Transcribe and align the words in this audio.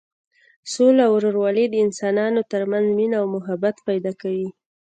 سوله 0.71 1.03
او 1.07 1.13
ورورولي 1.17 1.65
د 1.69 1.75
انسانانو 1.85 2.41
تر 2.51 2.61
منځ 2.71 2.87
مینه 2.97 3.15
او 3.21 3.25
محبت 3.35 3.75
پیدا 3.87 4.11
کوي. 4.21 4.49